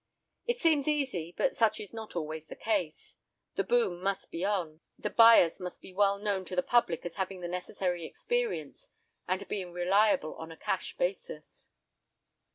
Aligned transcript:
It 0.47 0.59
seems 0.59 0.87
easy, 0.87 1.31
but 1.37 1.55
such 1.55 1.79
is 1.79 1.93
not 1.93 2.15
always 2.15 2.47
the 2.47 2.55
case. 2.55 3.17
The 3.53 3.63
boom 3.63 4.01
must 4.01 4.31
be 4.31 4.43
on. 4.43 4.79
The 4.97 5.11
buyers 5.11 5.59
must 5.59 5.79
be 5.79 5.93
well 5.93 6.17
known 6.17 6.43
to 6.45 6.55
the 6.55 6.63
public 6.63 7.05
as 7.05 7.13
having 7.17 7.41
the 7.41 7.47
necessary 7.47 8.03
experience, 8.03 8.89
and 9.27 9.47
being 9.47 9.71
reliable 9.71 10.33
on 10.37 10.51
a 10.51 10.57
cash 10.57 10.97
basis. 10.97 11.67